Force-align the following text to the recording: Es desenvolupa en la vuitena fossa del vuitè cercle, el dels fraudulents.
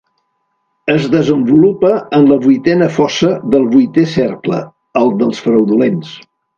Es 0.93 1.05
desenvolupa 1.15 1.91
en 2.21 2.27
la 2.33 2.39
vuitena 2.47 2.89
fossa 2.97 3.31
del 3.55 3.71
vuitè 3.77 4.09
cercle, 4.17 4.67
el 5.05 5.17
dels 5.23 5.49
fraudulents. 5.49 6.21